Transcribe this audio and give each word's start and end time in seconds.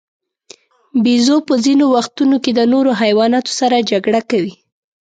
بیزو 1.03 1.37
په 1.47 1.53
ځینو 1.65 1.85
وختونو 1.95 2.35
کې 2.43 2.51
د 2.55 2.61
نورو 2.73 2.91
حیواناتو 3.01 3.51
سره 3.59 3.85
جګړه 3.91 4.21
کوي. 4.31 4.53